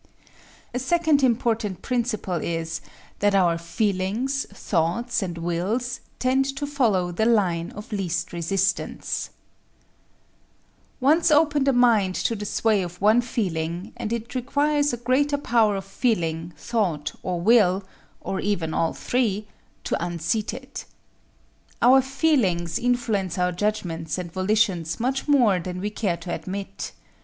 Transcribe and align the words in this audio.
A 0.73 0.79
second 0.79 1.21
important 1.21 1.83
principle 1.83 2.41
is 2.41 2.81
that 3.19 3.35
our 3.35 3.59
feelings, 3.59 4.47
thoughts 4.51 5.21
and 5.21 5.37
wills 5.37 5.99
tend 6.17 6.45
to 6.57 6.65
follow 6.65 7.11
the 7.11 7.27
line 7.27 7.69
of 7.73 7.91
least 7.91 8.33
resistance. 8.33 9.29
Once 10.99 11.29
open 11.29 11.65
the 11.65 11.71
mind 11.71 12.15
to 12.15 12.35
the 12.35 12.47
sway 12.47 12.81
of 12.81 12.99
one 12.99 13.21
feeling 13.21 13.93
and 13.95 14.11
it 14.11 14.33
requires 14.33 14.91
a 14.91 14.97
greater 14.97 15.37
power 15.37 15.75
of 15.75 15.85
feeling, 15.85 16.51
thought, 16.57 17.13
or 17.21 17.39
will 17.39 17.83
or 18.21 18.39
even 18.39 18.73
all 18.73 18.93
three 18.93 19.45
to 19.83 20.03
unseat 20.03 20.51
it. 20.51 20.85
Our 21.79 22.01
feelings 22.01 22.79
influence 22.79 23.37
our 23.37 23.51
judgments 23.51 24.17
and 24.17 24.31
volitions 24.33 24.99
much 24.99 25.27
more 25.27 25.59
than 25.59 25.79
we 25.79 25.91
care 25.91 26.17
to 26.17 26.33
admit. 26.33 26.91